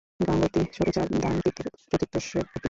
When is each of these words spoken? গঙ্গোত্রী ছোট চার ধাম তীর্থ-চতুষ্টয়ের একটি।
গঙ্গোত্রী 0.21 0.61
ছোট 0.75 0.87
চার 0.95 1.07
ধাম 1.15 1.35
তীর্থ-চতুষ্টয়ের 1.45 2.45
একটি। 2.45 2.59